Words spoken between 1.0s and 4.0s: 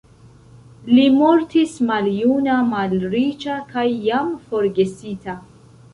mortis maljuna, malriĉa kaj